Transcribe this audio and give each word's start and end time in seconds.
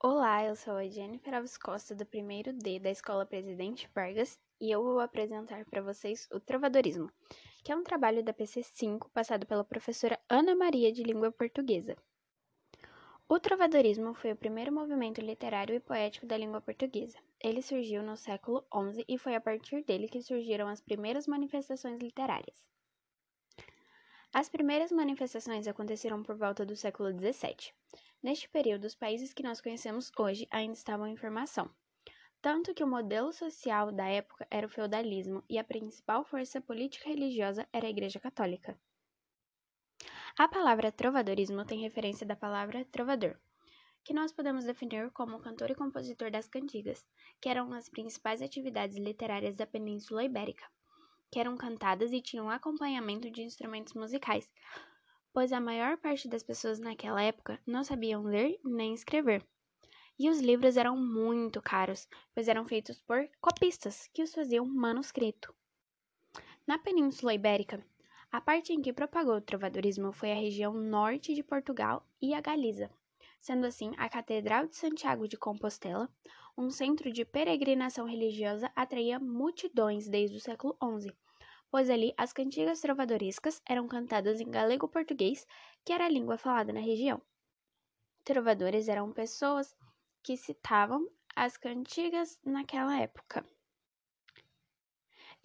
Olá, 0.00 0.44
eu 0.44 0.54
sou 0.54 0.74
a 0.74 0.86
Jennifer 0.86 1.34
Alves 1.34 1.58
Costa, 1.58 1.92
do 1.92 2.06
primeiro 2.06 2.52
D 2.52 2.78
da 2.78 2.88
Escola 2.88 3.26
Presidente 3.26 3.90
Vargas, 3.92 4.38
e 4.60 4.70
eu 4.70 4.80
vou 4.80 5.00
apresentar 5.00 5.64
para 5.64 5.82
vocês 5.82 6.28
o 6.30 6.38
Trovadorismo, 6.38 7.10
que 7.64 7.72
é 7.72 7.76
um 7.76 7.82
trabalho 7.82 8.22
da 8.22 8.32
PC5 8.32 9.10
passado 9.12 9.44
pela 9.44 9.64
professora 9.64 10.16
Ana 10.28 10.54
Maria 10.54 10.92
de 10.92 11.02
Língua 11.02 11.32
Portuguesa. 11.32 11.96
O 13.28 13.40
trovadorismo 13.40 14.14
foi 14.14 14.30
o 14.30 14.36
primeiro 14.36 14.72
movimento 14.72 15.20
literário 15.20 15.74
e 15.74 15.80
poético 15.80 16.26
da 16.26 16.38
língua 16.38 16.60
portuguesa. 16.60 17.18
Ele 17.40 17.60
surgiu 17.60 18.00
no 18.00 18.16
século 18.16 18.64
XI 18.72 19.04
e 19.08 19.18
foi 19.18 19.34
a 19.34 19.40
partir 19.40 19.82
dele 19.82 20.06
que 20.06 20.22
surgiram 20.22 20.68
as 20.68 20.80
primeiras 20.80 21.26
manifestações 21.26 21.98
literárias. 21.98 22.64
As 24.32 24.48
primeiras 24.48 24.92
manifestações 24.92 25.66
aconteceram 25.66 26.22
por 26.22 26.36
volta 26.36 26.64
do 26.64 26.76
século 26.76 27.10
XVII. 27.10 27.72
Neste 28.22 28.46
período, 28.48 28.84
os 28.84 28.94
países 28.94 29.32
que 29.32 29.42
nós 29.42 29.60
conhecemos 29.60 30.12
hoje 30.18 30.46
ainda 30.50 30.74
estavam 30.74 31.06
em 31.06 31.16
formação, 31.16 31.70
tanto 32.42 32.74
que 32.74 32.84
o 32.84 32.86
modelo 32.86 33.32
social 33.32 33.90
da 33.90 34.06
época 34.06 34.46
era 34.50 34.66
o 34.66 34.70
feudalismo 34.70 35.42
e 35.48 35.58
a 35.58 35.64
principal 35.64 36.24
força 36.24 36.60
política 36.60 37.08
religiosa 37.08 37.66
era 37.72 37.86
a 37.86 37.90
Igreja 37.90 38.20
Católica. 38.20 38.78
A 40.36 40.46
palavra 40.46 40.92
trovadorismo 40.92 41.64
tem 41.64 41.80
referência 41.80 42.26
da 42.26 42.36
palavra 42.36 42.84
trovador, 42.84 43.36
que 44.04 44.12
nós 44.12 44.30
podemos 44.30 44.64
definir 44.64 45.10
como 45.10 45.40
cantor 45.40 45.70
e 45.70 45.74
compositor 45.74 46.30
das 46.30 46.46
cantigas, 46.46 47.04
que 47.40 47.48
eram 47.48 47.72
as 47.72 47.88
principais 47.88 48.42
atividades 48.42 48.98
literárias 48.98 49.56
da 49.56 49.66
Península 49.66 50.22
Ibérica, 50.22 50.66
que 51.30 51.38
eram 51.38 51.56
cantadas 51.56 52.12
e 52.12 52.20
tinham 52.20 52.50
acompanhamento 52.50 53.30
de 53.30 53.42
instrumentos 53.42 53.94
musicais, 53.94 54.50
pois 55.32 55.52
a 55.52 55.60
maior 55.60 55.96
parte 55.96 56.28
das 56.28 56.42
pessoas 56.42 56.78
naquela 56.78 57.22
época 57.22 57.60
não 57.66 57.84
sabiam 57.84 58.22
ler 58.22 58.58
nem 58.64 58.94
escrever. 58.94 59.46
E 60.18 60.28
os 60.28 60.40
livros 60.40 60.76
eram 60.76 60.96
muito 60.96 61.62
caros, 61.62 62.08
pois 62.34 62.48
eram 62.48 62.66
feitos 62.66 63.00
por 63.00 63.28
copistas, 63.40 64.08
que 64.12 64.22
os 64.22 64.34
faziam 64.34 64.66
manuscrito. 64.66 65.54
Na 66.66 66.76
Península 66.78 67.34
Ibérica, 67.34 67.84
a 68.30 68.40
parte 68.40 68.72
em 68.72 68.82
que 68.82 68.92
propagou 68.92 69.36
o 69.36 69.40
trovadorismo 69.40 70.12
foi 70.12 70.32
a 70.32 70.34
região 70.34 70.74
norte 70.74 71.34
de 71.34 71.42
Portugal 71.42 72.06
e 72.20 72.34
a 72.34 72.40
Galiza, 72.40 72.90
sendo 73.40 73.66
assim 73.66 73.92
a 73.96 74.08
Catedral 74.08 74.66
de 74.66 74.76
Santiago 74.76 75.26
de 75.28 75.36
Compostela, 75.36 76.08
um 76.56 76.70
centro 76.70 77.12
de 77.12 77.24
peregrinação 77.24 78.06
religiosa, 78.06 78.70
atraía 78.74 79.18
multidões 79.18 80.08
desde 80.08 80.36
o 80.36 80.40
século 80.40 80.76
XI 80.82 81.12
pois 81.70 81.90
ali 81.90 82.14
as 82.16 82.32
cantigas 82.32 82.80
trovadorescas 82.80 83.60
eram 83.68 83.86
cantadas 83.86 84.40
em 84.40 84.50
galego-português, 84.50 85.46
que 85.84 85.92
era 85.92 86.06
a 86.06 86.08
língua 86.08 86.38
falada 86.38 86.72
na 86.72 86.80
região. 86.80 87.20
Trovadores 88.24 88.88
eram 88.88 89.12
pessoas 89.12 89.76
que 90.22 90.36
citavam 90.36 91.08
as 91.36 91.56
cantigas 91.56 92.38
naquela 92.44 92.98
época. 92.98 93.44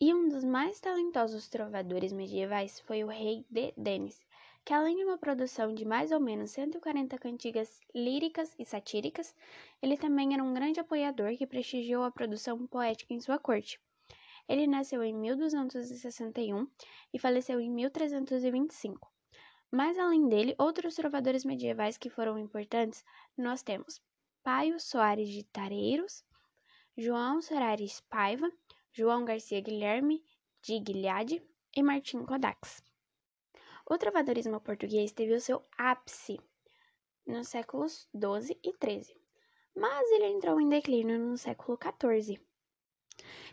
E 0.00 0.14
um 0.14 0.28
dos 0.28 0.42
mais 0.42 0.80
talentosos 0.80 1.48
trovadores 1.48 2.12
medievais 2.12 2.80
foi 2.80 3.04
o 3.04 3.08
rei 3.08 3.44
de 3.50 3.72
Denis, 3.76 4.20
que 4.64 4.72
além 4.72 4.96
de 4.96 5.04
uma 5.04 5.18
produção 5.18 5.74
de 5.74 5.84
mais 5.84 6.12
ou 6.12 6.20
menos 6.20 6.52
140 6.52 7.18
cantigas 7.18 7.80
líricas 7.94 8.54
e 8.58 8.64
satíricas, 8.64 9.34
ele 9.82 9.96
também 9.96 10.34
era 10.34 10.42
um 10.42 10.54
grande 10.54 10.78
apoiador 10.78 11.36
que 11.36 11.46
prestigiou 11.46 12.04
a 12.04 12.10
produção 12.10 12.66
poética 12.66 13.12
em 13.12 13.20
sua 13.20 13.38
corte. 13.38 13.80
Ele 14.48 14.66
nasceu 14.66 15.02
em 15.02 15.14
1261 15.14 16.68
e 17.12 17.18
faleceu 17.18 17.60
em 17.60 17.70
1325. 17.70 19.10
Mas 19.70 19.98
além 19.98 20.28
dele, 20.28 20.54
outros 20.58 20.94
trovadores 20.94 21.44
medievais 21.44 21.96
que 21.96 22.10
foram 22.10 22.38
importantes, 22.38 23.04
nós 23.36 23.62
temos 23.62 24.00
Paio 24.42 24.78
Soares 24.78 25.28
de 25.28 25.44
Tareiros, 25.44 26.24
João 26.96 27.40
Soares 27.40 28.00
Paiva, 28.02 28.50
João 28.92 29.24
Garcia 29.24 29.60
Guilherme 29.60 30.22
de 30.62 30.78
Guilhade 30.78 31.42
e 31.74 31.82
Martim 31.82 32.24
Codax. 32.24 32.82
O 33.92 33.98
trovadorismo 33.98 34.58
português 34.58 35.12
teve 35.12 35.34
o 35.34 35.40
seu 35.40 35.62
ápice 35.76 36.40
nos 37.26 37.48
séculos 37.48 38.08
XII 38.16 38.58
e 38.64 38.72
XIII, 38.72 39.14
mas 39.76 40.10
ele 40.12 40.28
entrou 40.28 40.58
em 40.58 40.66
declínio 40.66 41.18
no 41.18 41.36
século 41.36 41.78
XIV. 41.78 42.40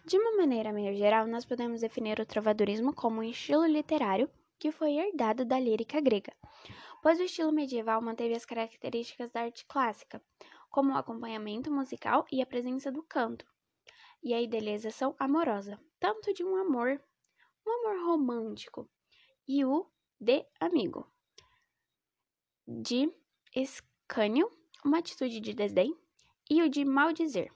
De 0.05 0.17
uma 0.17 0.37
maneira 0.37 0.71
meio 0.71 0.95
geral, 0.95 1.27
nós 1.27 1.43
podemos 1.43 1.81
definir 1.81 2.21
o 2.21 2.25
trovadorismo 2.25 2.95
como 2.95 3.19
um 3.19 3.23
estilo 3.23 3.65
literário 3.65 4.31
que 4.57 4.71
foi 4.71 4.93
herdado 4.93 5.43
da 5.43 5.59
lírica 5.59 5.99
grega, 5.99 6.31
pois 7.03 7.19
o 7.19 7.23
estilo 7.23 7.51
medieval 7.51 8.01
manteve 8.01 8.33
as 8.33 8.45
características 8.45 9.29
da 9.31 9.41
arte 9.41 9.65
clássica, 9.65 10.23
como 10.69 10.93
o 10.93 10.97
acompanhamento 10.97 11.69
musical 11.69 12.25
e 12.31 12.41
a 12.41 12.45
presença 12.45 12.89
do 12.89 13.03
canto, 13.03 13.45
e 14.23 14.33
a 14.33 14.41
idealização 14.41 15.13
amorosa, 15.19 15.77
tanto 15.99 16.33
de 16.33 16.45
um 16.45 16.55
amor, 16.55 17.03
um 17.67 17.71
amor 17.71 18.05
romântico, 18.05 18.89
e 19.45 19.65
o 19.65 19.85
de 20.19 20.45
amigo, 20.59 21.09
de 22.67 23.11
escânio, 23.55 24.51
uma 24.83 24.99
atitude 24.99 25.39
de 25.39 25.53
desdém, 25.53 25.95
e 26.49 26.61
o 26.61 26.69
de 26.69 26.83
maldizer, 26.83 27.51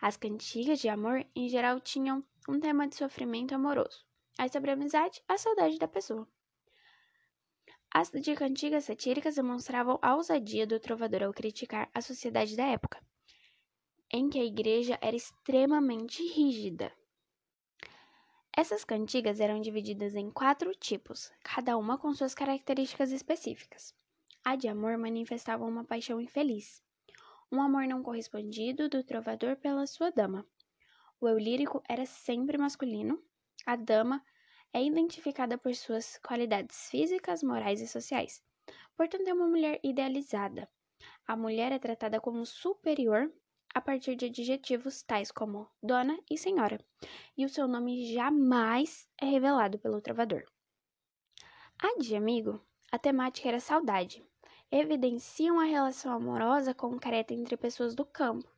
as 0.00 0.16
cantigas 0.16 0.80
de 0.80 0.88
amor, 0.88 1.24
em 1.36 1.48
geral, 1.48 1.78
tinham 1.78 2.24
um 2.48 2.58
tema 2.58 2.88
de 2.88 2.96
sofrimento 2.96 3.54
amoroso. 3.54 4.04
As 4.38 4.50
sobre 4.50 4.70
a 4.70 4.74
amizade, 4.74 5.22
a 5.28 5.36
saudade 5.36 5.78
da 5.78 5.86
pessoa. 5.86 6.26
As 7.94 8.10
de 8.10 8.34
cantigas 8.34 8.84
satíricas 8.84 9.34
demonstravam 9.34 9.98
a 10.00 10.16
ousadia 10.16 10.66
do 10.66 10.80
trovador 10.80 11.22
ao 11.22 11.32
criticar 11.32 11.90
a 11.94 12.00
sociedade 12.00 12.56
da 12.56 12.64
época, 12.64 13.04
em 14.10 14.30
que 14.30 14.38
a 14.38 14.44
igreja 14.44 14.98
era 15.00 15.14
extremamente 15.14 16.26
rígida. 16.26 16.92
Essas 18.56 18.84
cantigas 18.84 19.40
eram 19.40 19.60
divididas 19.60 20.14
em 20.14 20.30
quatro 20.30 20.74
tipos, 20.74 21.32
cada 21.42 21.76
uma 21.76 21.98
com 21.98 22.14
suas 22.14 22.34
características 22.34 23.10
específicas. 23.10 23.94
A 24.44 24.56
de 24.56 24.68
amor 24.68 24.96
manifestava 24.98 25.64
uma 25.64 25.84
paixão 25.84 26.20
infeliz 26.20 26.82
um 27.52 27.60
amor 27.60 27.86
não 27.86 28.02
correspondido 28.02 28.88
do 28.88 29.04
trovador 29.04 29.56
pela 29.56 29.86
sua 29.86 30.10
dama. 30.10 30.46
O 31.20 31.28
eu 31.28 31.38
lírico 31.38 31.82
era 31.86 32.06
sempre 32.06 32.56
masculino, 32.56 33.22
a 33.66 33.76
dama 33.76 34.24
é 34.72 34.82
identificada 34.82 35.58
por 35.58 35.74
suas 35.74 36.16
qualidades 36.26 36.88
físicas, 36.88 37.42
morais 37.42 37.82
e 37.82 37.86
sociais. 37.86 38.42
Portanto, 38.96 39.28
é 39.28 39.34
uma 39.34 39.46
mulher 39.46 39.78
idealizada. 39.84 40.66
A 41.26 41.36
mulher 41.36 41.72
é 41.72 41.78
tratada 41.78 42.18
como 42.22 42.46
superior 42.46 43.30
a 43.74 43.80
partir 43.80 44.16
de 44.16 44.26
adjetivos 44.26 45.02
tais 45.02 45.30
como 45.30 45.68
dona 45.82 46.18
e 46.30 46.36
senhora, 46.36 46.78
e 47.36 47.44
o 47.44 47.48
seu 47.48 47.66
nome 47.66 48.12
jamais 48.12 49.08
é 49.20 49.26
revelado 49.26 49.78
pelo 49.78 50.00
trovador. 50.00 50.44
A 51.78 51.98
de 51.98 52.14
amigo, 52.14 52.60
a 52.90 52.98
temática 52.98 53.48
era 53.48 53.60
saudade, 53.60 54.24
evidenciam 54.70 55.58
a 55.58 55.64
relação 55.64 56.12
amorosa 56.12 56.74
concreta 56.74 57.34
entre 57.34 57.56
pessoas 57.56 57.94
do 57.94 58.04
campo. 58.04 58.48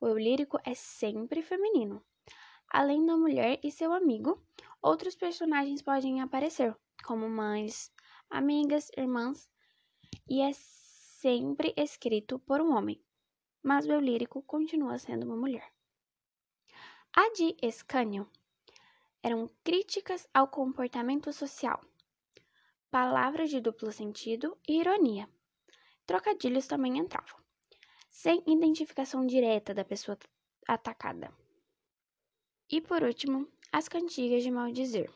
O 0.00 0.08
eu 0.08 0.18
lírico 0.18 0.58
é 0.64 0.74
sempre 0.74 1.42
feminino. 1.42 2.02
Além 2.68 3.06
da 3.06 3.16
mulher 3.16 3.60
e 3.62 3.70
seu 3.70 3.92
amigo, 3.92 4.42
outros 4.82 5.14
personagens 5.14 5.80
podem 5.80 6.20
aparecer, 6.20 6.76
como 7.04 7.28
mães, 7.28 7.92
amigas, 8.28 8.90
irmãs, 8.96 9.48
e 10.28 10.40
é 10.40 10.52
sempre 10.52 11.72
escrito 11.76 12.38
por 12.40 12.60
um 12.60 12.76
homem, 12.76 13.00
mas 13.64 13.86
o 13.86 13.92
eu 13.92 13.98
lírico 13.98 14.42
continua 14.42 14.98
sendo 14.98 15.24
uma 15.24 15.36
mulher. 15.36 15.72
A 17.16 17.32
de 17.32 17.56
Escânio 17.62 18.30
eram 19.22 19.48
críticas 19.64 20.28
ao 20.34 20.46
comportamento 20.46 21.32
social, 21.32 21.80
palavras 22.90 23.48
de 23.48 23.60
duplo 23.60 23.90
sentido 23.90 24.58
e 24.68 24.80
ironia. 24.80 25.26
Trocadilhos 26.04 26.66
também 26.66 26.98
entravam, 26.98 27.40
sem 28.10 28.42
identificação 28.46 29.26
direta 29.26 29.72
da 29.72 29.82
pessoa 29.82 30.18
atacada. 30.68 31.32
E 32.70 32.82
por 32.82 33.02
último, 33.02 33.48
as 33.72 33.88
cantigas 33.88 34.42
de 34.42 34.50
maldizer, 34.50 35.10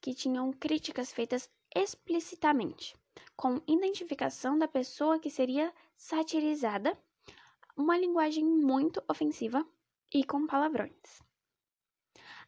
que 0.00 0.14
tinham 0.14 0.52
críticas 0.52 1.12
feitas 1.12 1.48
explicitamente, 1.74 2.96
com 3.36 3.62
identificação 3.68 4.58
da 4.58 4.66
pessoa 4.66 5.20
que 5.20 5.30
seria 5.30 5.72
satirizada, 5.96 6.98
uma 7.76 7.96
linguagem 7.96 8.44
muito 8.44 9.02
ofensiva 9.08 9.66
e 10.12 10.24
com 10.24 10.46
palavrões. 10.46 11.22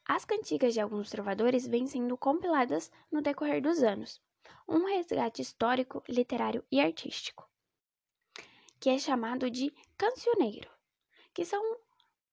As 0.06 0.24
cantigas 0.24 0.74
de 0.74 0.80
alguns 0.80 1.08
trovadores 1.10 1.66
vêm 1.66 1.86
sendo 1.86 2.16
compiladas 2.16 2.90
no 3.10 3.22
decorrer 3.22 3.62
dos 3.62 3.82
anos, 3.82 4.20
um 4.68 4.84
resgate 4.84 5.40
histórico, 5.40 6.02
literário 6.08 6.62
e 6.70 6.78
artístico, 6.80 7.48
que 8.78 8.90
é 8.90 8.98
chamado 8.98 9.50
de 9.50 9.72
cancioneiro, 9.96 10.70
que 11.32 11.44
são 11.44 11.62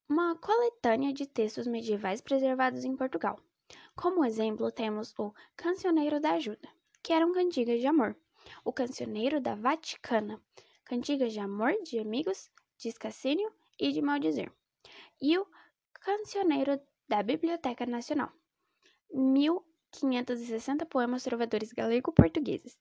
uma 0.09 0.35
coletânea 0.35 1.13
de 1.13 1.25
textos 1.25 1.65
medievais 1.65 2.19
preservados 2.19 2.83
em 2.83 2.95
Portugal. 2.97 3.39
Como 3.95 4.25
exemplo, 4.25 4.69
temos 4.69 5.13
o 5.17 5.33
Cancioneiro 5.55 6.19
da 6.19 6.31
Ajuda, 6.33 6.67
que 7.01 7.13
eram 7.13 7.31
cantigas 7.31 7.79
de 7.79 7.87
amor, 7.87 8.17
o 8.65 8.73
Cancioneiro 8.73 9.39
da 9.39 9.55
Vaticana, 9.55 10.41
cantigas 10.83 11.31
de 11.31 11.39
amor 11.39 11.73
de 11.83 11.99
amigos 11.99 12.51
de 12.81 12.89
Escacínio 12.89 13.53
e 13.79 13.91
de 13.91 14.01
Maldizer, 14.01 14.51
e 15.21 15.37
o 15.37 15.45
Cancioneiro 15.93 16.81
da 17.07 17.21
Biblioteca 17.21 17.85
Nacional, 17.85 18.31
1560 19.13 20.87
poemas 20.87 21.23
trovadores 21.23 21.71
galego-portugueses. 21.71 22.75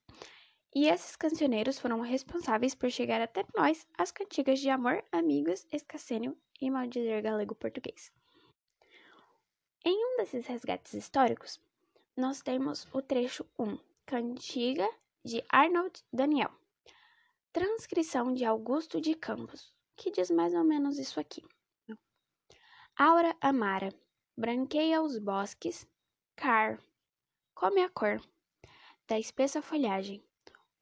E 0.74 0.88
esses 0.88 1.16
cancioneiros 1.16 1.78
foram 1.78 2.00
responsáveis 2.00 2.74
por 2.74 2.90
chegar 2.90 3.20
até 3.20 3.44
nós 3.54 3.86
as 3.98 4.10
cantigas 4.10 4.58
de 4.58 4.70
amor, 4.70 5.04
amigos, 5.12 5.66
escacênio 5.70 6.34
e 6.58 6.70
maldizer 6.70 7.22
galego-português. 7.22 8.10
Em 9.84 9.94
um 9.94 10.16
desses 10.16 10.46
resgates 10.46 10.94
históricos, 10.94 11.60
nós 12.16 12.40
temos 12.40 12.88
o 12.94 13.02
trecho 13.02 13.44
1, 13.58 13.78
Cantiga 14.06 14.88
de 15.22 15.44
Arnold 15.50 16.02
Daniel, 16.10 16.52
transcrição 17.52 18.32
de 18.32 18.46
Augusto 18.46 18.98
de 18.98 19.14
Campos, 19.14 19.74
que 20.00 20.10
diz 20.10 20.30
mais 20.30 20.54
ou 20.54 20.64
menos 20.64 20.98
isso 20.98 21.20
aqui. 21.20 21.42
Aura 22.96 23.36
amara, 23.38 23.90
branqueia 24.34 25.02
os 25.02 25.18
bosques, 25.18 25.86
car, 26.34 26.82
come 27.54 27.82
a 27.82 27.90
cor 27.90 28.18
da 29.06 29.18
espessa 29.18 29.60
folhagem. 29.60 30.24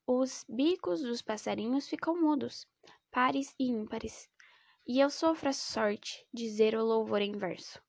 Os 0.07 0.45
bicos 0.49 1.03
dos 1.03 1.21
passarinhos 1.21 1.89
ficam 1.89 2.15
mudos, 2.21 2.65
pares 3.11 3.57
e 3.59 3.65
ímpares, 3.69 4.31
e 4.87 5.01
eu 5.01 5.11
sofro 5.11 5.49
a 5.49 5.53
sorte 5.53 6.25
dizer 6.33 6.77
o 6.77 6.85
louvor 6.85 7.21
em 7.21 7.33
verso. 7.37 7.83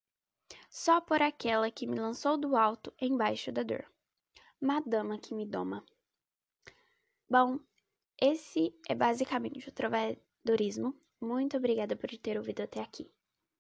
Só 0.68 1.00
por 1.00 1.22
aquela 1.22 1.70
que 1.70 1.86
me 1.86 2.00
lançou 2.00 2.38
do 2.38 2.56
alto 2.56 2.92
embaixo 3.00 3.52
da 3.52 3.62
dor. 3.62 3.86
Madama 4.60 5.20
que 5.20 5.36
me 5.36 5.46
doma. 5.46 5.86
Bom, 7.30 7.60
esse 8.20 8.76
é 8.88 8.96
basicamente 8.96 9.70
o 9.70 9.72
trovadorismo. 9.72 11.00
Muito 11.22 11.56
obrigada 11.56 11.96
por 11.96 12.10
ter 12.18 12.38
ouvido 12.38 12.62
até 12.62 12.82
aqui. 12.82 13.10